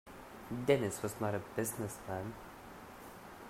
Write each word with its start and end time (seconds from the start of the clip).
Dennis 0.65 1.03
was 1.03 1.21
not 1.21 1.35
a 1.35 1.39
business 1.55 1.99
man. 2.07 2.33